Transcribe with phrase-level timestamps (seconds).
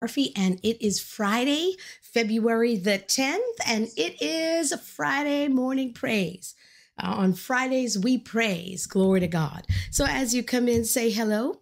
[0.00, 6.54] Murphy, and it is Friday, February the 10th, and it is Friday morning praise.
[6.98, 8.86] Uh, on Fridays, we praise.
[8.86, 9.66] Glory to God.
[9.90, 11.58] So as you come in, say hello.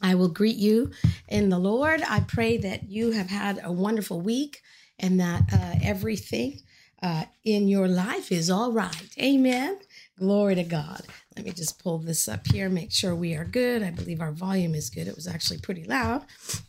[0.00, 0.92] I will greet you
[1.28, 2.02] in the Lord.
[2.08, 4.62] I pray that you have had a wonderful week
[4.98, 6.60] and that uh, everything
[7.02, 9.10] uh, in your life is all right.
[9.20, 9.78] Amen.
[10.18, 11.02] Glory to God.
[11.36, 13.84] Let me just pull this up here, make sure we are good.
[13.84, 15.06] I believe our volume is good.
[15.06, 16.24] It was actually pretty loud.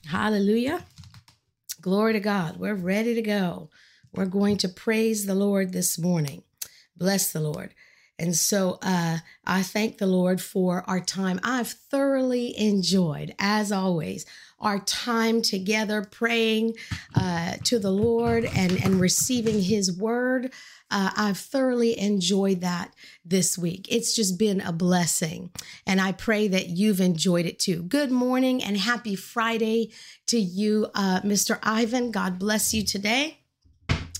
[0.05, 0.85] Hallelujah.
[1.81, 2.57] Glory to God.
[2.57, 3.71] We're ready to go.
[4.13, 6.43] We're going to praise the Lord this morning.
[6.95, 7.73] Bless the Lord.
[8.19, 11.39] And so uh, I thank the Lord for our time.
[11.41, 14.25] I've thoroughly enjoyed, as always,
[14.59, 16.75] our time together praying
[17.15, 20.51] uh, to the Lord and, and receiving His word.
[20.91, 23.87] Uh, I've thoroughly enjoyed that this week.
[23.89, 25.51] It's just been a blessing.
[25.87, 27.83] And I pray that you've enjoyed it too.
[27.83, 29.91] Good morning and happy Friday
[30.27, 31.59] to you, uh, Mr.
[31.63, 32.11] Ivan.
[32.11, 33.38] God bless you today.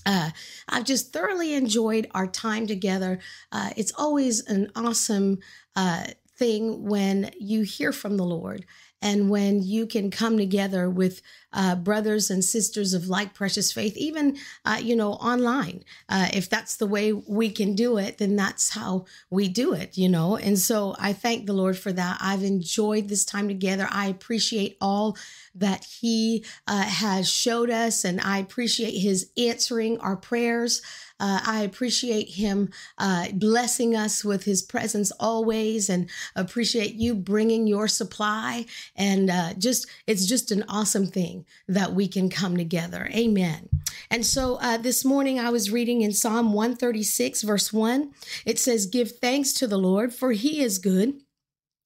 [0.06, 0.30] Uh,
[0.68, 3.18] I've just thoroughly enjoyed our time together.
[3.52, 5.38] Uh, it's always an awesome
[5.76, 6.04] uh,
[6.38, 8.64] thing when you hear from the Lord
[9.02, 13.96] and when you can come together with uh, brothers and sisters of like precious faith,
[13.96, 15.84] even uh, you know online.
[16.08, 19.98] Uh, if that's the way we can do it, then that's how we do it,
[19.98, 20.36] you know.
[20.36, 22.18] And so I thank the Lord for that.
[22.20, 23.88] I've enjoyed this time together.
[23.90, 25.16] I appreciate all
[25.54, 30.82] that He uh, has showed us, and I appreciate His answering our prayers.
[31.20, 37.66] Uh, I appreciate him uh, blessing us with his presence always and appreciate you bringing
[37.66, 38.64] your supply.
[38.96, 43.08] And uh, just, it's just an awesome thing that we can come together.
[43.14, 43.68] Amen.
[44.10, 48.12] And so uh, this morning I was reading in Psalm 136, verse 1.
[48.44, 51.20] It says, Give thanks to the Lord, for he is good.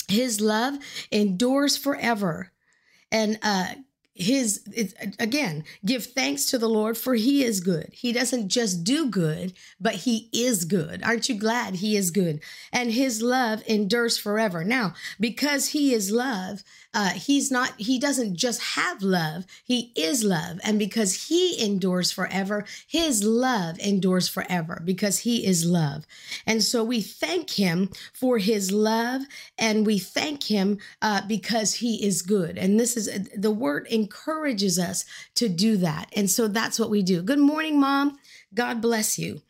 [0.08, 0.74] His love
[1.10, 2.52] endures forever.
[3.10, 3.74] And uh,
[4.14, 4.62] his
[5.18, 7.88] again give thanks to the lord for he is good.
[7.92, 11.02] He doesn't just do good but he is good.
[11.02, 12.40] Aren't you glad he is good?
[12.72, 14.62] And his love endures forever.
[14.62, 16.62] Now because he is love
[16.94, 20.60] uh, he's not he doesn't just have love he is love.
[20.62, 26.06] And because he endures forever his love endures forever because he is love.
[26.46, 29.22] And so we thank him for his love
[29.58, 32.56] and we thank him uh, because he is good.
[32.58, 35.04] And this is the word encourages us
[35.34, 38.18] to do that and so that's what we do good morning mom
[38.54, 39.40] god bless you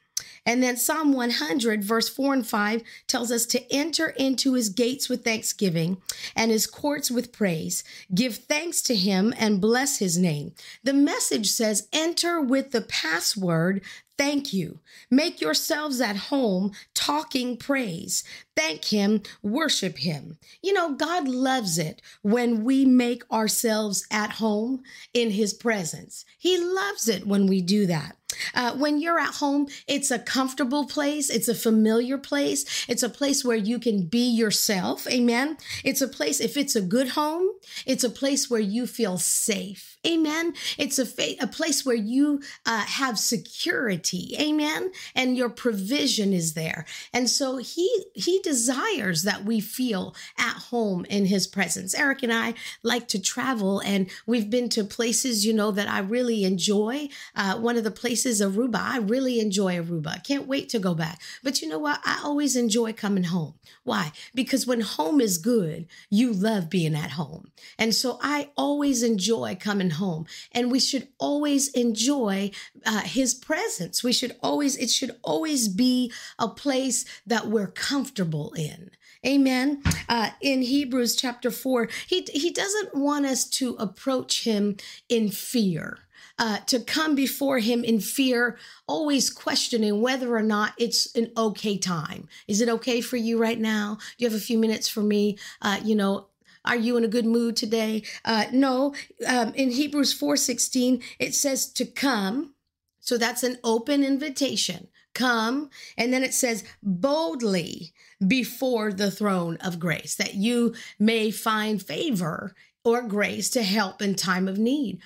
[0.47, 5.09] and then Psalm 100, verse 4 and 5 tells us to enter into his gates
[5.09, 5.97] with thanksgiving
[6.37, 7.83] and his courts with praise.
[8.15, 10.53] Give thanks to him and bless his name.
[10.83, 13.81] The message says, enter with the password
[14.17, 14.81] Thank you.
[15.11, 18.23] Make yourselves at home talking praise.
[18.57, 20.39] Thank Him, worship Him.
[20.63, 24.83] You know, God loves it when we make ourselves at home
[25.13, 26.25] in His presence.
[26.39, 28.17] He loves it when we do that.
[28.55, 31.31] Uh, when you're at home, it's a comfortable place.
[31.31, 32.85] It's a familiar place.
[32.89, 35.07] It's a place where you can be yourself.
[35.09, 35.57] Amen.
[35.85, 37.49] It's a place, if it's a good home,
[37.87, 39.94] it's a place where you feel safe.
[40.07, 40.55] Amen.
[40.79, 44.35] It's a, fa- a place where you uh, have security.
[44.39, 44.93] Amen.
[45.15, 46.85] And your provision is there.
[47.13, 51.95] And so he, he desires that we feel at home in his presence.
[51.95, 56.01] Eric and I like to travel and we've been to places, you know, that I
[56.01, 57.09] really enjoy.
[57.35, 60.23] Uh, one of the places, Aruba, I really enjoy Aruba.
[60.25, 61.21] Can't wait to go back.
[61.43, 62.01] But you know what?
[62.05, 63.55] I always enjoy coming home.
[63.85, 64.13] Why?
[64.35, 67.51] Because when home is good, you love being at home.
[67.79, 70.27] And so I always enjoy coming home.
[70.53, 72.51] And we should always enjoy
[72.87, 74.05] uh, his presence.
[74.05, 78.91] We should always, it should always be a place that we're comfortable in.
[79.27, 79.83] Amen.
[80.09, 84.77] Uh, in Hebrews chapter 4, he, he doesn't want us to approach him
[85.09, 85.99] in fear
[86.39, 91.79] uh, to come before him in fear, always questioning whether or not it's an okay
[91.79, 92.29] time.
[92.49, 93.99] Is it okay for you right now?
[94.19, 95.39] Do you have a few minutes for me?
[95.63, 96.27] Uh, you know,
[96.65, 98.03] are you in a good mood today?
[98.25, 98.95] Uh, no.
[99.27, 102.55] Um, in Hebrews 4:16, it says to come.
[103.01, 104.89] So that's an open invitation.
[105.15, 105.71] Come.
[105.97, 107.93] And then it says boldly
[108.27, 114.15] before the throne of grace, that you may find favor or grace to help in
[114.15, 115.01] time of need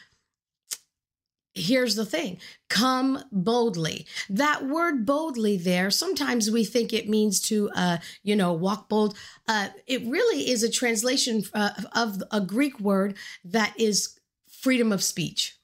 [1.58, 2.38] here's the thing.
[2.68, 4.06] Come boldly.
[4.28, 9.16] That word boldly there sometimes we think it means to uh you know walk bold.
[9.46, 14.18] Uh it really is a translation uh, of a greek word that is
[14.50, 15.56] freedom of speech.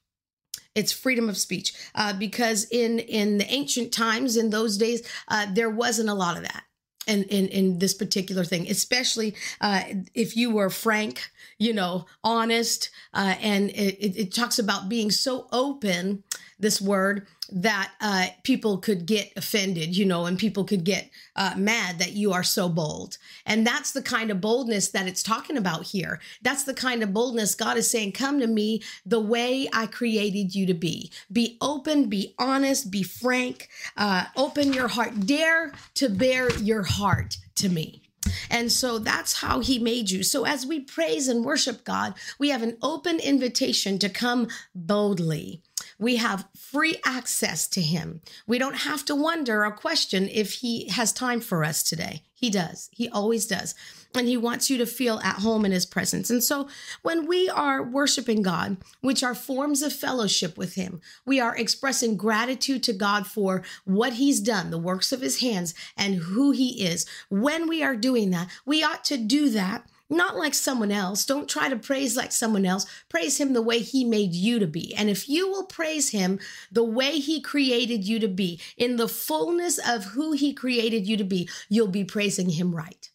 [0.73, 5.47] It's freedom of speech uh, because in in the ancient times in those days uh,
[5.53, 6.63] there wasn't a lot of that
[7.07, 9.81] in, in, in this particular thing, especially uh,
[10.13, 15.47] if you were frank, you know, honest, uh, and it, it, talks about being so
[15.51, 16.23] open,
[16.59, 21.53] this word, that uh, people could get offended, you know, and people could get uh,
[21.57, 23.17] mad that you are so bold.
[23.45, 26.19] And that's the kind of boldness that it's talking about here.
[26.41, 30.55] That's the kind of boldness God is saying, come to me the way I created
[30.55, 31.11] you to be.
[31.31, 37.37] Be open, be honest, be frank, uh, open your heart, dare to bare your heart
[37.55, 38.01] to me.
[38.49, 40.23] And so that's how he made you.
[40.23, 45.61] So as we praise and worship God, we have an open invitation to come boldly
[45.97, 48.21] we have free access to him.
[48.47, 52.23] We don't have to wonder or question if he has time for us today.
[52.33, 52.89] He does.
[52.91, 53.73] He always does.
[54.13, 56.29] And he wants you to feel at home in his presence.
[56.29, 56.67] And so
[57.01, 62.17] when we are worshiping God, which are forms of fellowship with him, we are expressing
[62.17, 66.85] gratitude to God for what he's done, the works of his hands, and who he
[66.85, 67.05] is.
[67.29, 71.25] When we are doing that, we ought to do that not like someone else.
[71.25, 72.85] Don't try to praise like someone else.
[73.09, 74.93] Praise him the way he made you to be.
[74.95, 76.39] And if you will praise him
[76.71, 81.17] the way he created you to be, in the fullness of who he created you
[81.17, 83.09] to be, you'll be praising him right.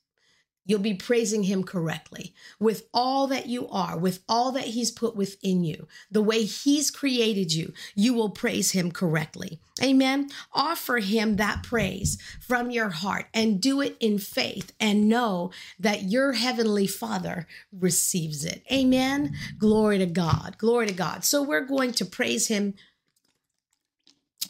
[0.71, 5.17] You'll be praising him correctly with all that you are, with all that he's put
[5.17, 7.73] within you, the way he's created you.
[7.97, 9.59] You will praise him correctly.
[9.83, 10.31] Amen.
[10.53, 15.51] Offer him that praise from your heart and do it in faith and know
[15.81, 18.63] that your heavenly father receives it.
[18.71, 19.35] Amen.
[19.59, 20.55] Glory to God.
[20.57, 21.25] Glory to God.
[21.25, 22.75] So we're going to praise him,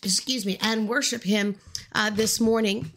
[0.02, 1.56] excuse me, and worship him
[1.94, 2.92] uh, this morning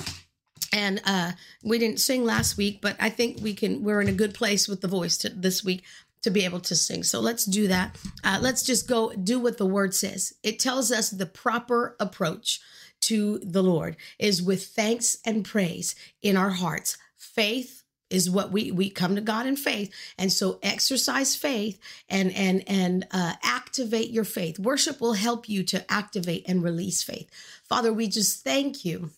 [0.74, 1.32] and uh,
[1.64, 3.84] we didn't sing last week, but I think we can.
[3.84, 5.84] We're in a good place with the voice to, this week
[6.24, 7.04] to be able to sing.
[7.04, 7.96] So let's do that.
[8.24, 10.34] Uh, let's just go do what the word says.
[10.42, 12.60] It tells us the proper approach
[13.02, 16.98] to the Lord is with thanks and praise in our hearts.
[17.18, 21.80] Faith is what we we come to God in faith, and so exercise faith
[22.10, 24.58] and and and uh, activate your faith.
[24.58, 27.30] Worship will help you to activate and release faith.
[27.70, 29.12] Father, we just thank you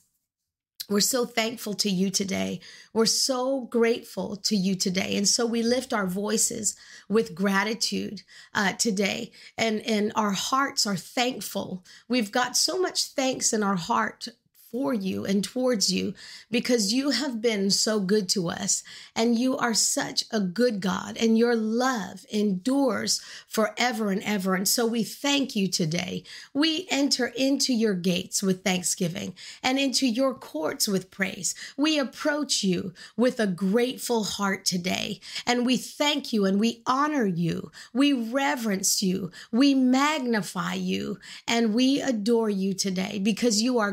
[0.89, 2.59] we're so thankful to you today.
[2.93, 5.17] We're so grateful to you today.
[5.17, 6.75] And so we lift our voices
[7.09, 8.21] with gratitude
[8.53, 11.83] uh, today, and, and our hearts are thankful.
[12.07, 14.27] We've got so much thanks in our heart
[14.71, 16.13] for you and towards you
[16.51, 18.83] because you have been so good to us
[19.15, 24.56] and you are such a good God and your love endures forever and ever.
[24.56, 26.23] And so we thank you today.
[26.53, 31.56] We enter into your gates with thanksgiving and into your courts with praise.
[31.77, 37.25] We approach you with a grateful heart today and we thank you and we honor
[37.25, 37.71] you.
[37.94, 39.31] We reverence you.
[39.51, 43.91] We magnify you and we adore you today because you are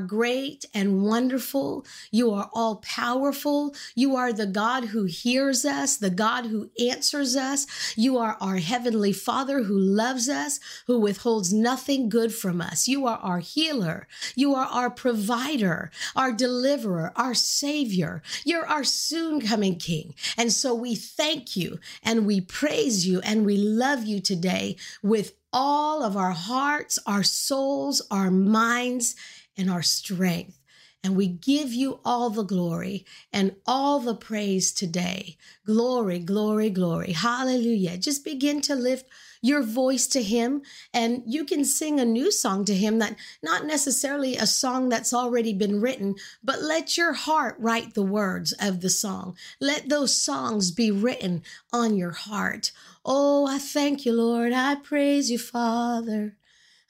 [0.75, 1.85] and wonderful.
[2.11, 3.75] You are all powerful.
[3.95, 7.67] You are the God who hears us, the God who answers us.
[7.97, 12.89] You are our heavenly Father who loves us, who withholds nothing good from us.
[12.89, 14.07] You are our healer.
[14.35, 18.23] You are our provider, our deliverer, our savior.
[18.45, 20.15] You're our soon coming King.
[20.37, 25.35] And so we thank you and we praise you and we love you today with
[25.53, 29.15] all of our hearts, our souls, our minds,
[29.57, 30.59] and our strength.
[31.05, 35.37] And we give you all the glory and all the praise today.
[35.67, 37.13] Glory, glory, glory.
[37.13, 37.97] Hallelujah.
[37.99, 39.09] Just begin to lift
[39.41, 40.63] your voice to him
[40.95, 45.13] and you can sing a new song to him that not necessarily a song that's
[45.13, 49.37] already been written, but let your heart write the words of the song.
[49.61, 51.43] Let those songs be written
[51.73, 52.71] on your heart.
[53.05, 54.53] Oh, I thank you, Lord.
[54.53, 56.37] I praise you, Father.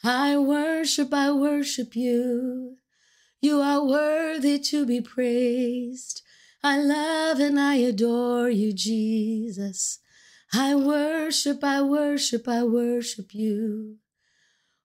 [0.04, 2.76] I worship, I worship you.
[3.40, 6.23] You are worthy to be praised.
[6.62, 10.00] I love and I adore you, Jesus.
[10.52, 13.99] I worship, I worship, I worship you.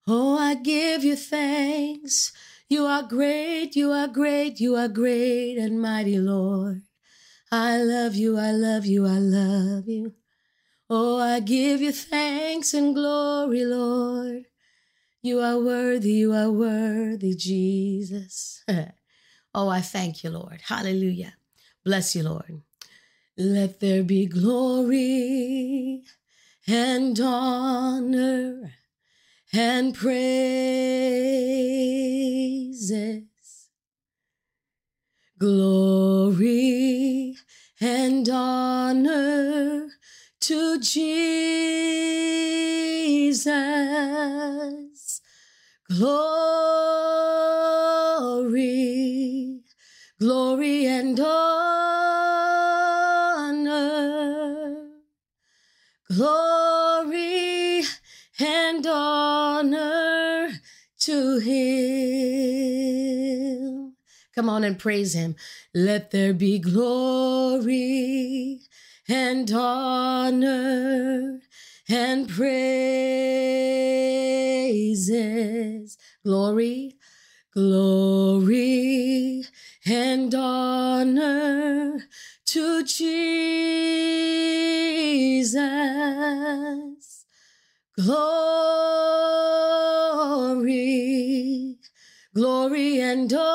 [0.07, 2.31] Oh, I give you thanks.
[2.69, 6.83] You are great, you are great, you are great and mighty, Lord.
[7.51, 10.13] I love you, I love you, I love you.
[10.89, 14.45] Oh, I give you thanks and glory, Lord.
[15.27, 18.63] You are worthy, you are worthy, Jesus.
[19.53, 20.61] oh, I thank you, Lord.
[20.65, 21.33] Hallelujah.
[21.83, 22.61] Bless you, Lord.
[23.37, 26.03] Let there be glory
[26.65, 28.71] and honor
[29.51, 30.15] and praises.
[35.37, 37.35] Glory
[37.81, 39.89] and honor
[40.39, 41.27] to Jesus.
[45.89, 46.11] Glory,
[50.19, 51.29] glory and honor,
[56.13, 57.83] glory
[58.37, 60.49] and honor
[60.99, 61.55] to him.
[64.35, 65.37] Come on and praise him.
[65.73, 68.59] Let there be glory
[69.07, 71.39] and honor
[71.89, 72.67] and praises.
[76.23, 76.95] Glory,
[77.53, 79.43] glory
[79.85, 81.99] and honor
[82.45, 83.15] to Jesus.
[87.95, 88.27] Glory,
[92.33, 93.47] glory and honor.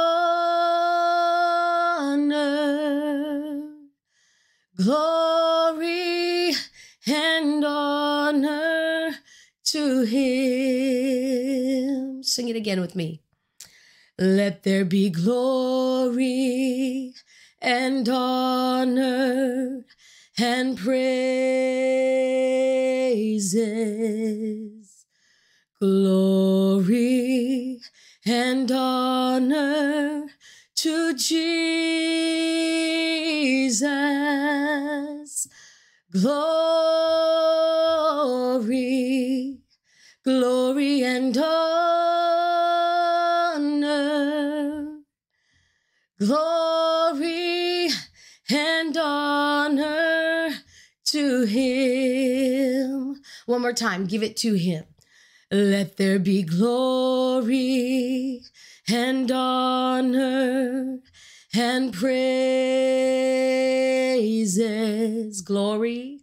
[4.76, 5.21] Glory
[10.12, 12.22] him.
[12.22, 13.20] Sing it again with me.
[14.18, 17.12] Let there be glory
[17.60, 19.84] and honor
[20.38, 21.02] and praises.
[53.72, 54.84] More time, give it to him.
[55.50, 58.42] Let there be glory
[58.86, 60.98] and honor
[61.54, 62.20] and praises.
[65.40, 66.20] Glory,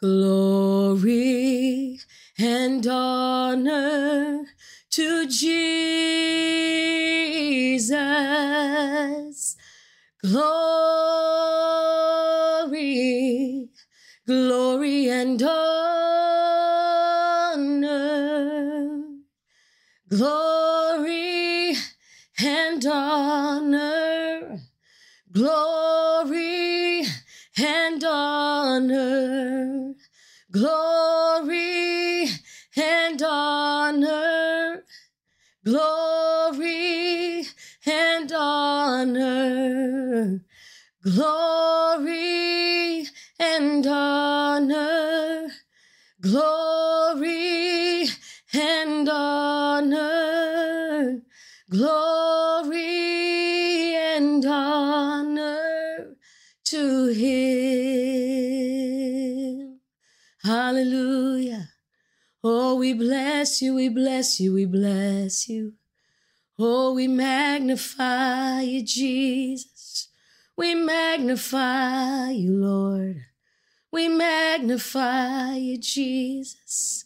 [0.00, 2.00] glory
[2.38, 4.46] and honor
[4.90, 5.58] to Jesus.
[10.22, 10.48] Glory,
[14.26, 15.77] glory and honor.
[20.08, 21.74] Glory
[22.42, 24.60] and honor.
[25.30, 27.04] Glory
[27.58, 29.94] and honor.
[30.50, 32.28] Glory
[32.74, 34.82] and honor.
[35.62, 37.44] Glory
[37.84, 39.30] and honor.
[41.02, 42.28] Glory
[43.38, 45.48] and honor.
[46.22, 46.67] Glory
[51.70, 52.76] Glory
[53.94, 56.16] and honor
[56.64, 57.68] to him.
[60.42, 61.68] Hallelujah.
[62.42, 65.74] Oh, we bless you, we bless you, we bless you.
[66.58, 70.08] Oh, we magnify you, Jesus.
[70.56, 73.26] We magnify you, Lord.
[73.92, 77.04] We magnify you, Jesus.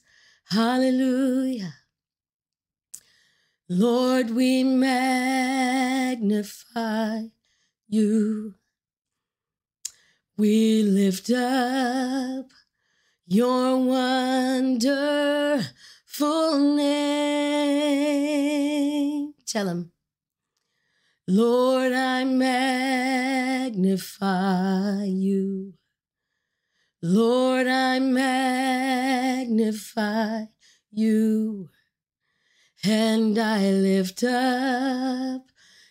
[0.50, 1.74] Hallelujah.
[3.74, 6.12] Lord, we magnify
[7.88, 8.56] you.
[10.36, 12.50] We lift up
[13.26, 15.64] your wonderful
[16.76, 17.62] name.
[19.46, 19.92] Tell him.
[21.26, 23.74] Lord, I magnify
[25.04, 25.72] you.
[27.00, 29.48] Lord, I magnify
[30.90, 31.70] you.
[32.84, 35.42] And I lift up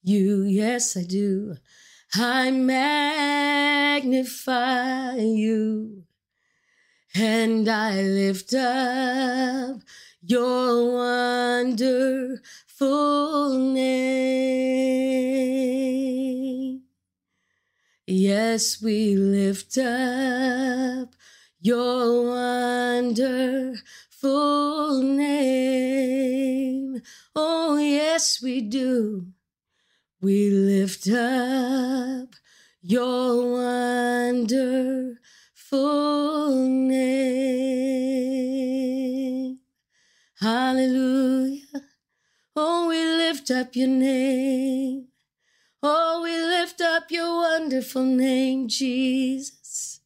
[0.03, 0.43] you.
[0.43, 1.58] Yes, I do.
[2.15, 3.15] I magnify
[5.15, 6.03] you.
[7.15, 9.82] And I lift up
[10.22, 10.93] your
[11.63, 14.43] wonderful name.
[18.05, 21.15] Yes, we lift up
[21.62, 22.25] your
[23.05, 27.01] wonderful name.
[27.36, 29.27] Oh, yes, we do.
[30.24, 32.30] We lift up
[32.82, 33.51] your
[34.39, 35.20] wonderful
[36.88, 37.89] name.
[40.39, 41.65] Hallelujah.
[42.56, 45.10] Oh, we lift up your name.
[45.82, 50.00] Oh, we lift up your wonderful name, Jesus.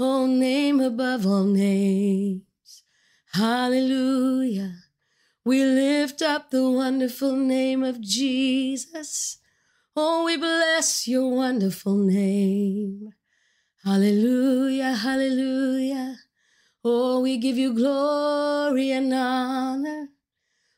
[0.00, 2.42] Oh, name above all names.
[3.34, 4.78] Hallelujah.
[5.44, 9.38] We lift up the wonderful name of Jesus.
[9.96, 13.10] Oh, we bless your wonderful name.
[13.84, 16.16] Hallelujah, hallelujah.
[16.82, 20.08] Oh, we give you glory and honor.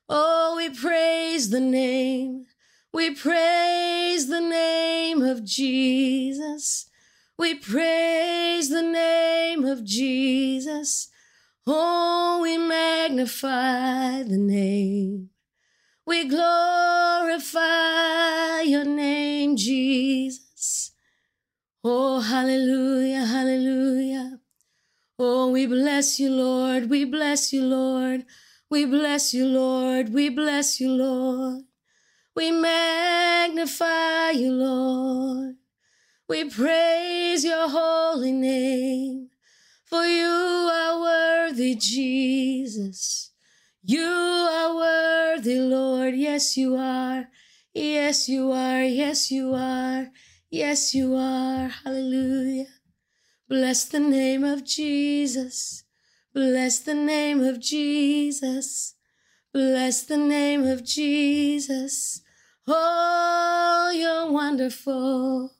[0.06, 2.44] Oh, we praise the name.
[2.92, 6.90] We praise the name of Jesus.
[7.38, 11.08] We praise the name of Jesus.
[11.66, 15.30] Oh, we magnify the name.
[16.06, 17.60] We glorify
[18.60, 20.92] your name, Jesus.
[21.82, 24.38] Oh, hallelujah, hallelujah.
[25.18, 26.88] Oh, we bless you, Lord.
[26.90, 28.24] We bless you, Lord.
[28.70, 30.14] We bless you, Lord.
[30.14, 31.64] We bless you, Lord.
[32.36, 35.56] We magnify you, Lord.
[36.28, 39.30] We praise your holy name.
[39.84, 43.32] For you are worthy, Jesus.
[43.88, 46.16] You are worthy, Lord.
[46.16, 47.28] Yes, you are.
[47.72, 48.82] Yes, you are.
[48.82, 50.08] Yes, you are.
[50.50, 51.68] Yes, you are.
[51.68, 52.66] Hallelujah.
[53.48, 55.84] Bless the name of Jesus.
[56.34, 58.96] Bless the name of Jesus.
[59.54, 62.22] Bless the name of Jesus.
[62.66, 65.52] Oh, you're wonderful.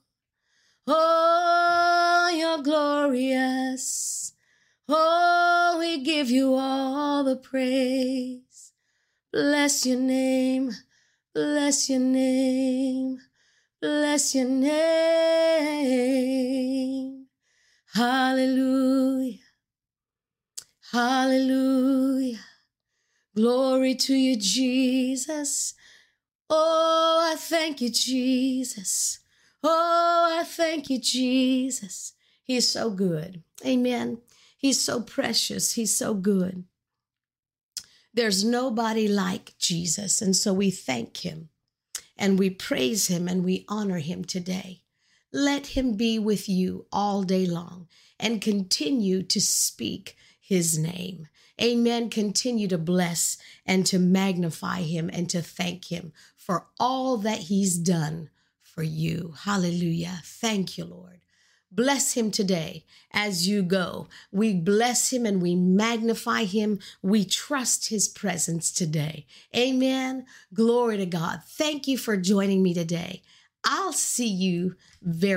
[0.89, 4.26] Oh, you're glorious.
[4.89, 8.73] Oh, we give you all the praise.
[9.33, 10.71] Bless your name.
[11.35, 13.19] Bless your name.
[13.81, 14.77] Bless your name.
[17.93, 19.39] Hallelujah.
[20.93, 22.39] Hallelujah.
[23.35, 25.75] Glory to you, Jesus.
[26.49, 29.19] Oh, I thank you, Jesus.
[29.63, 32.13] Oh, I thank you, Jesus.
[32.45, 33.43] He's so good.
[33.67, 34.19] Amen.
[34.57, 35.75] He's so precious.
[35.75, 36.65] He's so good.
[38.15, 40.23] There's nobody like Jesus.
[40.23, 41.51] And so we thank him
[42.17, 44.83] and we praise him and we honor him today.
[45.33, 47.89] Let him be with you all day long
[48.19, 51.29] and continue to speak his name.
[51.61, 52.09] Amen.
[52.09, 57.77] Continue to bless and to magnify him and to thank him for all that he's
[57.77, 58.31] done
[58.63, 59.35] for you.
[59.41, 60.21] Hallelujah.
[60.25, 61.21] Thank you, Lord.
[61.71, 64.09] Bless him today as you go.
[64.31, 66.79] We bless him and we magnify him.
[67.03, 69.27] We trust his presence today.
[69.55, 70.27] Amen.
[70.55, 71.41] Glory to God.
[71.47, 73.23] Thank you for joining me today.
[73.65, 75.35] I'll see you very